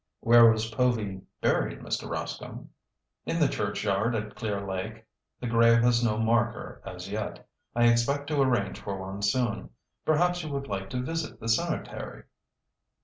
[0.21, 2.09] "Where was Povy buried, Mr.
[2.09, 2.69] Rascomb?"
[3.27, 5.05] "In the church yard at Clear Lake.
[5.39, 7.47] The grave has no marker as yet.
[7.75, 9.69] I expect to arrange for one soon.
[10.03, 12.23] Perhaps you would like to visit the cemetery?"